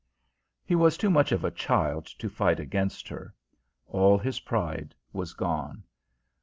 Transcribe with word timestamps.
He 0.65 0.73
was 0.73 0.97
too 0.97 1.11
much 1.11 1.31
of 1.31 1.43
a 1.43 1.51
child 1.51 2.07
to 2.07 2.27
fight 2.27 2.59
against 2.59 3.07
her: 3.07 3.35
all 3.85 4.17
his 4.17 4.39
pride 4.39 4.95
was 5.13 5.33
gone. 5.35 5.83